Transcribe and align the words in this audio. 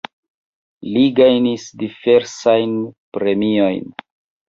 Li 0.95 1.03
gajnis 1.19 1.69
diversajn 1.83 2.77
premiojn. 3.19 3.91